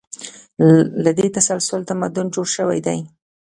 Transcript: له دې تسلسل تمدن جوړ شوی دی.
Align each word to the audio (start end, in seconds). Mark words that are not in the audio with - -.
له 1.03 1.11
دې 1.17 1.27
تسلسل 1.35 1.81
تمدن 1.89 2.25
جوړ 2.35 2.47
شوی 2.55 2.79
دی. 2.87 2.99